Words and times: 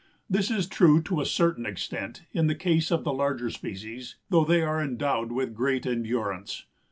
This 0.27 0.49
is 0.49 0.65
true, 0.67 0.99
to 1.03 1.21
a 1.21 1.27
certain 1.27 1.63
extent, 1.67 2.23
in 2.31 2.47
the 2.47 2.55
case 2.55 2.89
of 2.89 3.03
the 3.03 3.13
larger 3.13 3.51
species, 3.51 4.15
though 4.31 4.43
they 4.45 4.63
are 4.63 4.81
endowed 4.81 5.31
with 5.31 5.53
great 5.53 5.85
endurance. 5.85 6.65